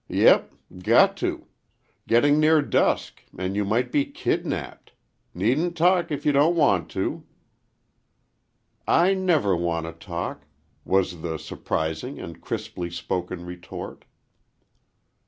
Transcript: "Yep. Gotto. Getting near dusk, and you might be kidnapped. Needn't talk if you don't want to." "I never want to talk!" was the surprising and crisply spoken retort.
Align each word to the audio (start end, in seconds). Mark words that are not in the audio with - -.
"Yep. 0.09 0.51
Gotto. 0.79 1.45
Getting 2.07 2.39
near 2.39 2.63
dusk, 2.63 3.23
and 3.37 3.55
you 3.55 3.63
might 3.63 3.91
be 3.91 4.03
kidnapped. 4.03 4.93
Needn't 5.35 5.77
talk 5.77 6.09
if 6.09 6.25
you 6.25 6.31
don't 6.31 6.55
want 6.55 6.89
to." 6.97 7.23
"I 8.87 9.13
never 9.13 9.55
want 9.55 9.85
to 9.85 9.93
talk!" 9.93 10.47
was 10.85 11.21
the 11.21 11.37
surprising 11.37 12.17
and 12.19 12.41
crisply 12.41 12.89
spoken 12.89 13.45
retort. 13.45 14.05